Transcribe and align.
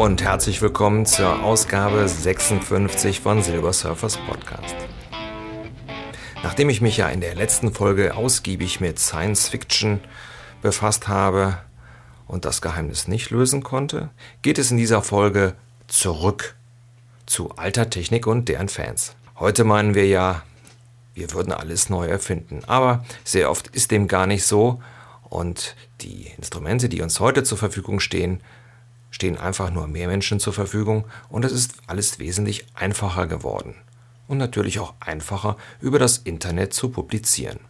und 0.00 0.22
herzlich 0.22 0.62
willkommen 0.62 1.04
zur 1.04 1.42
Ausgabe 1.42 2.08
56 2.08 3.20
von 3.20 3.42
Silver 3.42 3.74
Surfers 3.74 4.16
Podcast. 4.16 4.74
Nachdem 6.42 6.70
ich 6.70 6.80
mich 6.80 6.96
ja 6.96 7.10
in 7.10 7.20
der 7.20 7.34
letzten 7.34 7.70
Folge 7.74 8.14
ausgiebig 8.14 8.80
mit 8.80 8.98
Science 8.98 9.48
Fiction 9.48 10.00
befasst 10.62 11.08
habe 11.08 11.58
und 12.26 12.46
das 12.46 12.62
Geheimnis 12.62 13.08
nicht 13.08 13.28
lösen 13.28 13.62
konnte, 13.62 14.08
geht 14.40 14.58
es 14.58 14.70
in 14.70 14.78
dieser 14.78 15.02
Folge 15.02 15.52
zurück 15.86 16.56
zu 17.26 17.50
alter 17.56 17.90
Technik 17.90 18.26
und 18.26 18.48
deren 18.48 18.70
Fans. 18.70 19.14
Heute 19.38 19.64
meinen 19.64 19.94
wir 19.94 20.06
ja, 20.06 20.44
wir 21.12 21.30
würden 21.34 21.52
alles 21.52 21.90
neu 21.90 22.06
erfinden, 22.06 22.62
aber 22.66 23.04
sehr 23.22 23.50
oft 23.50 23.66
ist 23.66 23.90
dem 23.90 24.08
gar 24.08 24.26
nicht 24.26 24.46
so 24.46 24.80
und 25.28 25.76
die 26.00 26.30
Instrumente, 26.38 26.88
die 26.88 27.02
uns 27.02 27.20
heute 27.20 27.42
zur 27.42 27.58
Verfügung 27.58 28.00
stehen, 28.00 28.40
stehen 29.20 29.36
einfach 29.36 29.70
nur 29.70 29.86
mehr 29.86 30.08
Menschen 30.08 30.40
zur 30.40 30.54
Verfügung 30.54 31.04
und 31.28 31.44
es 31.44 31.52
ist 31.52 31.74
alles 31.86 32.18
wesentlich 32.18 32.64
einfacher 32.72 33.26
geworden. 33.26 33.74
Und 34.28 34.38
natürlich 34.38 34.78
auch 34.78 34.94
einfacher 34.98 35.58
über 35.78 35.98
das 35.98 36.16
Internet 36.16 36.72
zu 36.72 36.88
publizieren. 36.88 37.60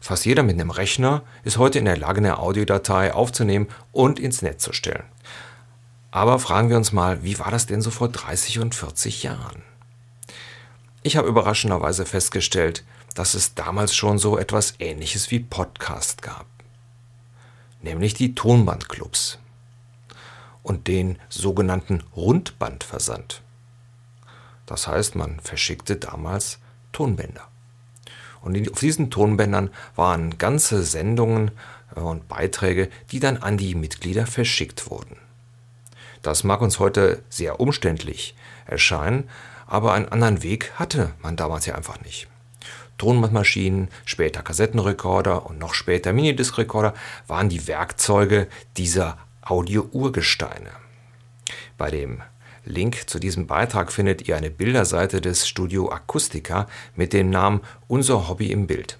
Fast 0.00 0.26
jeder 0.26 0.42
mit 0.42 0.56
einem 0.56 0.70
Rechner 0.70 1.22
ist 1.44 1.56
heute 1.56 1.78
in 1.78 1.84
der 1.84 1.96
Lage, 1.96 2.18
eine 2.18 2.38
Audiodatei 2.38 3.14
aufzunehmen 3.14 3.68
und 3.92 4.18
ins 4.18 4.42
Netz 4.42 4.64
zu 4.64 4.72
stellen. 4.72 5.04
Aber 6.10 6.40
fragen 6.40 6.68
wir 6.68 6.76
uns 6.76 6.90
mal, 6.90 7.22
wie 7.22 7.38
war 7.38 7.52
das 7.52 7.66
denn 7.66 7.80
so 7.80 7.92
vor 7.92 8.08
30 8.08 8.58
und 8.58 8.74
40 8.74 9.22
Jahren? 9.22 9.62
Ich 11.04 11.16
habe 11.16 11.28
überraschenderweise 11.28 12.06
festgestellt, 12.06 12.82
dass 13.14 13.34
es 13.34 13.54
damals 13.54 13.94
schon 13.94 14.18
so 14.18 14.36
etwas 14.36 14.74
Ähnliches 14.80 15.30
wie 15.30 15.38
Podcast 15.38 16.22
gab. 16.22 16.46
Nämlich 17.82 18.14
die 18.14 18.34
Tonbandclubs 18.34 19.38
und 20.68 20.86
den 20.86 21.18
sogenannten 21.30 22.02
Rundbandversand. 22.14 23.42
Das 24.66 24.86
heißt, 24.86 25.16
man 25.16 25.40
verschickte 25.40 25.96
damals 25.96 26.58
Tonbänder. 26.92 27.48
Und 28.42 28.70
auf 28.70 28.78
diesen 28.78 29.10
Tonbändern 29.10 29.70
waren 29.96 30.36
ganze 30.36 30.82
Sendungen 30.82 31.50
äh, 31.96 32.00
und 32.00 32.28
Beiträge, 32.28 32.88
die 33.10 33.18
dann 33.18 33.38
an 33.38 33.56
die 33.56 33.74
Mitglieder 33.74 34.26
verschickt 34.26 34.90
wurden. 34.90 35.16
Das 36.22 36.44
mag 36.44 36.60
uns 36.60 36.78
heute 36.78 37.22
sehr 37.30 37.60
umständlich 37.60 38.34
erscheinen, 38.66 39.28
aber 39.66 39.94
einen 39.94 40.08
anderen 40.08 40.42
Weg 40.42 40.72
hatte 40.74 41.12
man 41.22 41.36
damals 41.36 41.66
ja 41.66 41.74
einfach 41.74 42.00
nicht. 42.02 42.28
Tonbandmaschinen, 42.98 43.88
später 44.04 44.42
Kassettenrekorder 44.42 45.46
und 45.46 45.58
noch 45.58 45.72
später 45.72 46.12
Minidisc-Rekorder 46.12 46.94
waren 47.26 47.48
die 47.48 47.66
Werkzeuge 47.68 48.48
dieser 48.76 49.16
Audio-Urgesteine. 49.48 50.70
Bei 51.78 51.90
dem 51.90 52.22
Link 52.66 53.08
zu 53.08 53.18
diesem 53.18 53.46
Beitrag 53.46 53.90
findet 53.90 54.28
ihr 54.28 54.36
eine 54.36 54.50
Bilderseite 54.50 55.22
des 55.22 55.48
Studio 55.48 55.90
Akustika 55.90 56.68
mit 56.96 57.14
dem 57.14 57.30
Namen 57.30 57.62
Unser 57.86 58.28
Hobby 58.28 58.52
im 58.52 58.66
Bild. 58.66 58.98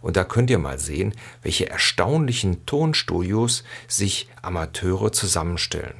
Und 0.00 0.16
da 0.16 0.24
könnt 0.24 0.50
ihr 0.50 0.58
mal 0.58 0.80
sehen, 0.80 1.14
welche 1.42 1.68
erstaunlichen 1.68 2.66
Tonstudios 2.66 3.62
sich 3.86 4.28
Amateure 4.42 5.12
zusammenstellen. 5.12 5.94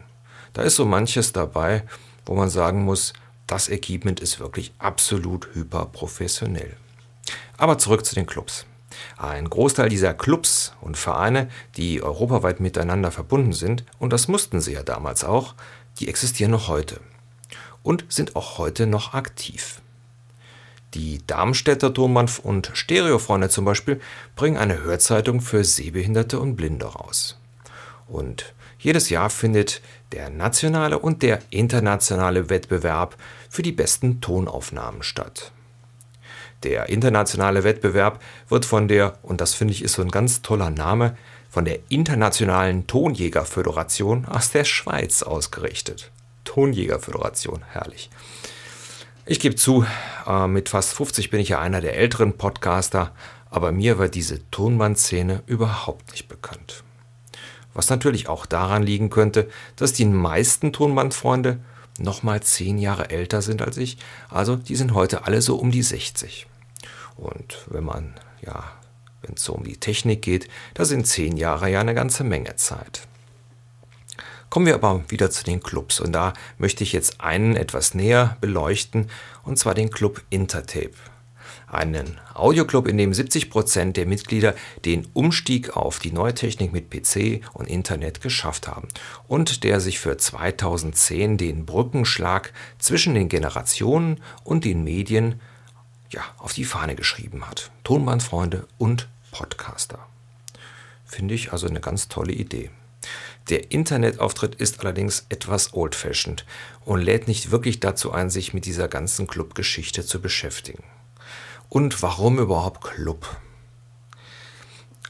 Da 0.54 0.62
ist 0.62 0.76
so 0.76 0.84
manches 0.84 1.32
dabei, 1.32 1.84
wo 2.26 2.34
man 2.34 2.50
sagen 2.50 2.84
muss, 2.84 3.12
das 3.46 3.68
Equipment 3.68 4.18
ist 4.18 4.40
wirklich 4.40 4.72
absolut 4.78 5.54
hyperprofessionell. 5.54 6.76
Aber 7.56 7.78
zurück 7.78 8.04
zu 8.04 8.16
den 8.16 8.26
Clubs. 8.26 8.66
Ein 9.16 9.48
Großteil 9.48 9.88
dieser 9.88 10.14
Clubs 10.14 10.74
und 10.80 10.96
Vereine, 10.96 11.48
die 11.76 12.02
europaweit 12.02 12.60
miteinander 12.60 13.10
verbunden 13.10 13.52
sind, 13.52 13.84
und 13.98 14.12
das 14.12 14.28
mussten 14.28 14.60
sie 14.60 14.72
ja 14.72 14.82
damals 14.82 15.24
auch, 15.24 15.54
die 15.98 16.08
existieren 16.08 16.52
noch 16.52 16.68
heute 16.68 17.00
und 17.82 18.04
sind 18.08 18.36
auch 18.36 18.58
heute 18.58 18.86
noch 18.86 19.14
aktiv. 19.14 19.80
Die 20.94 21.20
Darmstädter 21.26 21.92
Tonband- 21.92 22.40
und 22.42 22.70
Stereofreunde 22.72 23.50
zum 23.50 23.64
Beispiel 23.64 24.00
bringen 24.36 24.56
eine 24.56 24.82
Hörzeitung 24.82 25.40
für 25.40 25.62
Sehbehinderte 25.64 26.40
und 26.40 26.56
Blinde 26.56 26.86
raus. 26.86 27.38
Und 28.06 28.54
jedes 28.78 29.10
Jahr 29.10 29.28
findet 29.28 29.82
der 30.12 30.30
nationale 30.30 30.98
und 30.98 31.22
der 31.22 31.40
internationale 31.50 32.48
Wettbewerb 32.48 33.16
für 33.50 33.62
die 33.62 33.72
besten 33.72 34.20
Tonaufnahmen 34.20 35.02
statt. 35.02 35.52
Der 36.64 36.88
internationale 36.88 37.64
Wettbewerb 37.64 38.20
wird 38.48 38.64
von 38.64 38.88
der, 38.88 39.18
und 39.22 39.40
das 39.40 39.54
finde 39.54 39.74
ich 39.74 39.82
ist 39.82 39.94
so 39.94 40.02
ein 40.02 40.10
ganz 40.10 40.42
toller 40.42 40.70
Name, 40.70 41.16
von 41.48 41.64
der 41.64 41.78
Internationalen 41.88 42.86
Tonjägerföderation 42.86 44.26
aus 44.26 44.50
der 44.50 44.64
Schweiz 44.64 45.22
ausgerichtet. 45.22 46.10
Tonjägerföderation, 46.44 47.64
herrlich. 47.70 48.10
Ich 49.24 49.40
gebe 49.40 49.56
zu, 49.56 49.84
äh, 50.26 50.46
mit 50.46 50.68
fast 50.68 50.94
50 50.94 51.30
bin 51.30 51.40
ich 51.40 51.50
ja 51.50 51.60
einer 51.60 51.80
der 51.80 51.96
älteren 51.96 52.36
Podcaster, 52.36 53.12
aber 53.50 53.72
mir 53.72 53.98
war 53.98 54.08
diese 54.08 54.48
Tonbandszene 54.50 55.42
überhaupt 55.46 56.12
nicht 56.12 56.28
bekannt. 56.28 56.82
Was 57.74 57.90
natürlich 57.90 58.28
auch 58.28 58.46
daran 58.46 58.82
liegen 58.82 59.10
könnte, 59.10 59.48
dass 59.76 59.92
die 59.92 60.04
meisten 60.04 60.72
Tonbandfreunde 60.72 61.60
noch 61.98 62.22
mal 62.22 62.42
zehn 62.42 62.78
Jahre 62.78 63.10
älter 63.10 63.42
sind 63.42 63.62
als 63.62 63.76
ich. 63.76 63.98
Also 64.30 64.56
die 64.56 64.76
sind 64.76 64.94
heute 64.94 65.24
alle 65.24 65.42
so 65.42 65.56
um 65.56 65.70
die 65.70 65.82
60. 65.82 66.46
Und 67.16 67.66
wenn 67.68 67.84
man, 67.84 68.14
ja, 68.40 68.64
wenn 69.22 69.34
es 69.34 69.44
so 69.44 69.54
um 69.54 69.64
die 69.64 69.76
Technik 69.76 70.22
geht, 70.22 70.48
da 70.74 70.84
sind 70.84 71.06
zehn 71.06 71.36
Jahre 71.36 71.70
ja 71.70 71.80
eine 71.80 71.94
ganze 71.94 72.24
Menge 72.24 72.56
Zeit. 72.56 73.02
Kommen 74.50 74.66
wir 74.66 74.74
aber 74.74 75.04
wieder 75.08 75.30
zu 75.30 75.44
den 75.44 75.62
Clubs 75.62 76.00
und 76.00 76.12
da 76.12 76.32
möchte 76.56 76.82
ich 76.82 76.92
jetzt 76.92 77.20
einen 77.20 77.54
etwas 77.54 77.94
näher 77.94 78.38
beleuchten 78.40 79.10
und 79.42 79.58
zwar 79.58 79.74
den 79.74 79.90
Club 79.90 80.22
Intertape. 80.30 80.94
Einen 81.66 82.18
Audioclub, 82.34 82.88
in 82.88 82.98
dem 82.98 83.14
70 83.14 83.50
Prozent 83.50 83.96
der 83.96 84.06
Mitglieder 84.06 84.54
den 84.84 85.06
Umstieg 85.12 85.76
auf 85.76 85.98
die 85.98 86.12
neue 86.12 86.34
Technik 86.34 86.72
mit 86.72 86.90
PC 86.90 87.40
und 87.54 87.68
Internet 87.68 88.20
geschafft 88.20 88.68
haben 88.68 88.88
und 89.26 89.64
der 89.64 89.80
sich 89.80 89.98
für 89.98 90.16
2010 90.16 91.36
den 91.36 91.66
Brückenschlag 91.66 92.52
zwischen 92.78 93.14
den 93.14 93.28
Generationen 93.28 94.20
und 94.44 94.64
den 94.64 94.84
Medien 94.84 95.40
ja, 96.10 96.22
auf 96.38 96.52
die 96.52 96.64
Fahne 96.64 96.94
geschrieben 96.94 97.46
hat. 97.46 97.70
Tonbandfreunde 97.84 98.66
und 98.78 99.08
Podcaster. 99.30 99.98
Finde 101.04 101.34
ich 101.34 101.52
also 101.52 101.66
eine 101.66 101.80
ganz 101.80 102.08
tolle 102.08 102.32
Idee. 102.32 102.70
Der 103.48 103.70
Internetauftritt 103.70 104.56
ist 104.56 104.80
allerdings 104.80 105.24
etwas 105.30 105.72
old-fashioned 105.72 106.44
und 106.84 107.00
lädt 107.00 107.28
nicht 107.28 107.50
wirklich 107.50 107.80
dazu 107.80 108.12
ein, 108.12 108.28
sich 108.28 108.52
mit 108.52 108.66
dieser 108.66 108.88
ganzen 108.88 109.26
Clubgeschichte 109.26 110.04
zu 110.04 110.20
beschäftigen. 110.20 110.84
Und 111.68 112.02
warum 112.02 112.38
überhaupt 112.38 112.82
Club? 112.82 113.36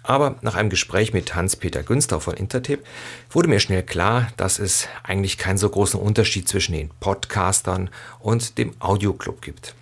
Aber 0.02 0.36
nach 0.40 0.54
einem 0.54 0.70
Gespräch 0.70 1.12
mit 1.12 1.34
Hans-Peter 1.34 1.82
Günster 1.82 2.20
von 2.20 2.34
Intertape 2.34 2.82
wurde 3.30 3.48
mir 3.48 3.60
schnell 3.60 3.82
klar, 3.82 4.28
dass 4.38 4.58
es 4.58 4.88
eigentlich 5.02 5.36
keinen 5.36 5.58
so 5.58 5.68
großen 5.68 6.00
Unterschied 6.00 6.48
zwischen 6.48 6.72
den 6.72 6.88
Podcastern 6.98 7.90
und 8.18 8.56
dem 8.56 8.74
Audioclub 8.80 9.42
gibt. 9.42 9.74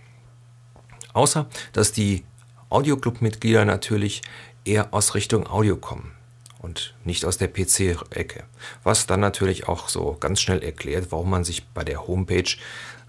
Außer, 1.12 1.47
dass 1.72 1.92
die 1.92 2.25
Audioclub-Mitglieder 2.70 3.64
natürlich 3.64 4.23
eher 4.64 4.93
aus 4.93 5.14
Richtung 5.14 5.46
Audio 5.46 5.76
kommen 5.76 6.12
und 6.58 6.94
nicht 7.05 7.25
aus 7.25 7.38
der 7.38 7.49
PC-Ecke. 7.49 8.43
Was 8.82 9.06
dann 9.06 9.20
natürlich 9.20 9.69
auch 9.69 9.88
so 9.88 10.17
ganz 10.19 10.40
schnell 10.40 10.62
erklärt, 10.62 11.12
warum 11.12 11.31
man 11.31 11.44
sich 11.44 11.67
bei 11.69 11.84
der 11.84 12.08
Homepage 12.08 12.56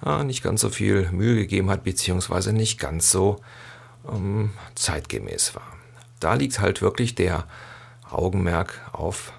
äh, 0.06 0.24
nicht 0.24 0.44
ganz 0.44 0.62
so 0.62 0.70
viel 0.70 1.10
Mühe 1.12 1.36
gegeben 1.36 1.70
hat, 1.70 1.84
beziehungsweise 1.84 2.54
nicht 2.54 2.80
ganz 2.80 3.12
so 3.12 3.42
ähm, 4.10 4.52
zeitgemäß 4.76 5.56
war. 5.56 5.68
Da 6.20 6.34
liegt 6.34 6.60
halt 6.60 6.82
wirklich 6.82 7.16
der 7.16 7.46
Augenmerk 8.10 8.82
auf 8.92 9.34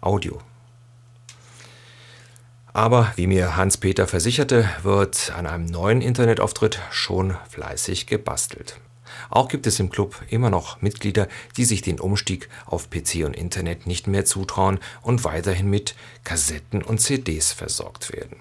Audio. 0.00 0.40
Aber 2.72 3.12
wie 3.16 3.26
mir 3.26 3.56
Hans-Peter 3.56 4.06
versicherte, 4.06 4.68
wird 4.82 5.32
an 5.36 5.46
einem 5.46 5.66
neuen 5.66 6.00
Internetauftritt 6.00 6.80
schon 6.90 7.36
fleißig 7.48 8.06
gebastelt. 8.06 8.80
Auch 9.28 9.48
gibt 9.48 9.66
es 9.66 9.80
im 9.80 9.90
Club 9.90 10.22
immer 10.28 10.50
noch 10.50 10.80
Mitglieder, 10.80 11.28
die 11.56 11.64
sich 11.64 11.82
den 11.82 12.00
Umstieg 12.00 12.48
auf 12.66 12.88
PC 12.88 13.24
und 13.24 13.34
Internet 13.34 13.86
nicht 13.86 14.06
mehr 14.06 14.24
zutrauen 14.24 14.78
und 15.02 15.24
weiterhin 15.24 15.68
mit 15.68 15.94
Kassetten 16.24 16.82
und 16.82 17.00
CDs 17.00 17.52
versorgt 17.52 18.12
werden. 18.12 18.36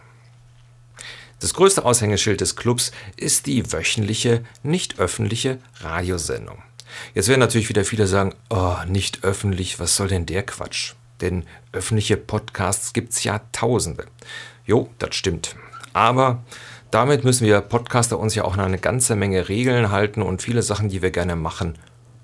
Das 1.39 1.53
größte 1.53 1.85
Aushängeschild 1.85 2.41
des 2.41 2.55
Clubs 2.57 2.91
ist 3.15 3.45
die 3.45 3.71
wöchentliche, 3.71 4.43
nicht 4.61 4.99
öffentliche 4.99 5.59
Radiosendung. 5.79 6.61
Jetzt 7.13 7.29
werden 7.29 7.39
natürlich 7.39 7.69
wieder 7.69 7.85
viele 7.85 8.07
sagen, 8.07 8.35
oh, 8.49 8.75
nicht 8.87 9.23
öffentlich, 9.23 9.79
was 9.79 9.95
soll 9.95 10.09
denn 10.09 10.25
der 10.25 10.43
Quatsch? 10.43 10.93
Denn 11.21 11.45
öffentliche 11.71 12.17
Podcasts 12.17 12.93
gibt 12.93 13.13
es 13.13 13.23
ja 13.23 13.41
tausende. 13.51 14.05
Jo, 14.65 14.89
das 14.99 15.15
stimmt. 15.15 15.55
Aber 15.93 16.43
damit 16.91 17.23
müssen 17.23 17.45
wir 17.45 17.61
Podcaster 17.61 18.19
uns 18.19 18.35
ja 18.35 18.43
auch 18.43 18.55
noch 18.55 18.65
eine 18.65 18.79
ganze 18.79 19.15
Menge 19.15 19.47
Regeln 19.47 19.91
halten 19.91 20.21
und 20.21 20.41
viele 20.41 20.63
Sachen, 20.63 20.89
die 20.89 21.01
wir 21.01 21.11
gerne 21.11 21.35
machen 21.35 21.77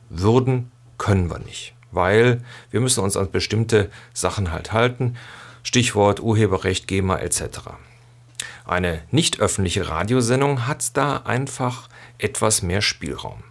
würden, 0.09 0.71
können 0.97 1.29
wir 1.29 1.39
nicht. 1.39 1.73
Weil 1.91 2.41
wir 2.71 2.81
müssen 2.81 3.03
uns 3.03 3.15
an 3.15 3.31
bestimmte 3.31 3.89
Sachen 4.13 4.51
halt 4.51 4.73
halten. 4.73 5.15
Stichwort 5.63 6.19
Urheberrecht, 6.19 6.87
GEMA 6.87 7.17
etc. 7.19 7.59
Eine 8.65 9.03
nicht 9.11 9.39
öffentliche 9.39 9.89
Radiosendung 9.89 10.67
hat 10.67 10.97
da 10.97 11.17
einfach 11.17 11.87
etwas 12.17 12.61
mehr 12.61 12.81
Spielraum. 12.81 13.43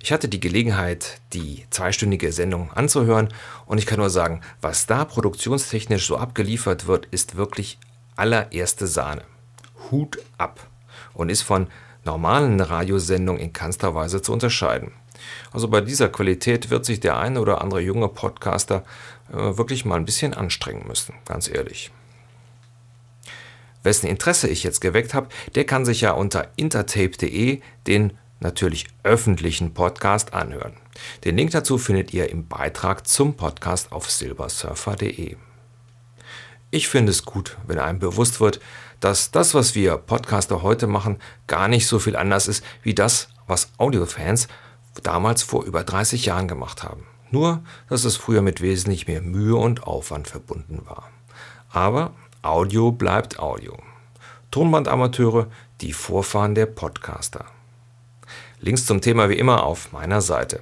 Ich 0.00 0.12
hatte 0.12 0.28
die 0.28 0.40
Gelegenheit, 0.40 1.20
die 1.32 1.66
zweistündige 1.70 2.32
Sendung 2.32 2.72
anzuhören 2.72 3.28
und 3.66 3.78
ich 3.78 3.86
kann 3.86 3.98
nur 3.98 4.10
sagen, 4.10 4.40
was 4.60 4.86
da 4.86 5.04
produktionstechnisch 5.04 6.06
so 6.06 6.16
abgeliefert 6.16 6.86
wird, 6.86 7.06
ist 7.06 7.36
wirklich 7.36 7.78
allererste 8.16 8.86
Sahne. 8.86 9.22
Hut 9.90 10.18
ab 10.38 10.66
und 11.12 11.28
ist 11.28 11.42
von 11.42 11.66
normalen 12.04 12.60
Radiosendungen 12.60 13.42
in 13.42 13.52
keinster 13.52 13.94
Weise 13.94 14.22
zu 14.22 14.32
unterscheiden. 14.32 14.92
Also 15.52 15.68
bei 15.68 15.80
dieser 15.80 16.08
Qualität 16.08 16.70
wird 16.70 16.84
sich 16.84 17.00
der 17.00 17.18
eine 17.18 17.40
oder 17.40 17.60
andere 17.60 17.80
junge 17.80 18.08
Podcaster 18.08 18.84
äh, 19.32 19.56
wirklich 19.56 19.84
mal 19.84 19.96
ein 19.96 20.04
bisschen 20.04 20.34
anstrengen 20.34 20.86
müssen, 20.86 21.14
ganz 21.24 21.48
ehrlich. 21.48 21.90
Wessen 23.84 24.08
Interesse 24.08 24.48
ich 24.48 24.64
jetzt 24.64 24.80
geweckt 24.80 25.14
habe, 25.14 25.28
der 25.54 25.64
kann 25.64 25.84
sich 25.84 26.00
ja 26.00 26.12
unter 26.12 26.48
intertape.de 26.56 27.60
den 27.86 28.12
natürlich 28.40 28.86
öffentlichen 29.04 29.74
Podcast 29.74 30.34
anhören. 30.34 30.74
Den 31.24 31.36
Link 31.36 31.52
dazu 31.52 31.78
findet 31.78 32.12
ihr 32.12 32.30
im 32.30 32.48
Beitrag 32.48 33.06
zum 33.06 33.36
Podcast 33.36 33.92
auf 33.92 34.10
silbersurfer.de. 34.10 35.36
Ich 36.70 36.88
finde 36.88 37.10
es 37.12 37.24
gut, 37.24 37.56
wenn 37.66 37.78
einem 37.78 38.00
bewusst 38.00 38.40
wird, 38.40 38.60
dass 39.00 39.30
das, 39.30 39.54
was 39.54 39.74
wir 39.74 39.96
Podcaster 39.96 40.62
heute 40.62 40.86
machen, 40.86 41.18
gar 41.46 41.68
nicht 41.68 41.86
so 41.86 41.98
viel 41.98 42.16
anders 42.16 42.48
ist 42.48 42.64
wie 42.82 42.94
das, 42.94 43.28
was 43.46 43.70
Audiofans 43.78 44.48
damals 45.02 45.42
vor 45.42 45.64
über 45.64 45.84
30 45.84 46.26
Jahren 46.26 46.48
gemacht 46.48 46.82
haben. 46.82 47.06
Nur, 47.30 47.62
dass 47.88 48.04
es 48.04 48.16
früher 48.16 48.42
mit 48.42 48.60
wesentlich 48.60 49.06
mehr 49.06 49.20
Mühe 49.20 49.56
und 49.56 49.84
Aufwand 49.84 50.28
verbunden 50.28 50.82
war. 50.86 51.10
Aber 51.68 52.14
Audio 52.44 52.92
bleibt 52.92 53.38
Audio. 53.38 53.74
Tonbandamateure, 54.50 55.46
die 55.80 55.94
Vorfahren 55.94 56.54
der 56.54 56.66
Podcaster. 56.66 57.46
Links 58.60 58.84
zum 58.84 59.00
Thema 59.00 59.30
wie 59.30 59.38
immer 59.38 59.62
auf 59.62 59.92
meiner 59.92 60.20
Seite. 60.20 60.60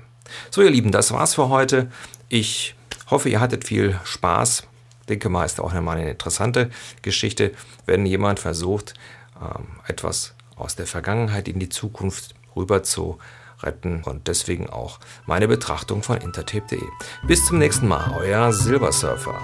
So 0.51 0.63
ihr 0.63 0.71
Lieben, 0.71 0.93
das 0.93 1.11
war's 1.11 1.35
für 1.35 1.49
heute. 1.49 1.91
Ich 2.29 2.77
hoffe, 3.11 3.29
ihr 3.29 3.41
hattet 3.41 3.65
viel 3.65 3.99
Spaß. 4.05 4.63
Denke 5.09 5.29
mal, 5.29 5.45
ist 5.45 5.61
auch 5.61 5.73
mal 5.73 5.97
eine 5.99 6.11
interessante 6.11 6.71
Geschichte, 7.03 7.51
wenn 7.85 8.07
jemand 8.07 8.39
versucht, 8.39 8.95
ähm, 9.41 9.67
etwas 9.89 10.35
aus 10.55 10.77
der 10.77 10.87
Vergangenheit 10.87 11.49
in 11.49 11.59
die 11.59 11.69
Zukunft 11.69 12.37
rüber 12.55 12.85
zu 12.85 13.19
retten 13.61 14.05
und 14.05 14.29
deswegen 14.29 14.71
auch 14.71 15.01
meine 15.27 15.49
Betrachtung 15.49 16.05
von 16.05 16.19
intertape.de. 16.19 16.81
Bis 17.27 17.45
zum 17.45 17.59
nächsten 17.59 17.89
Mal, 17.89 18.15
euer 18.17 18.53
Silbersurfer. 18.53 19.41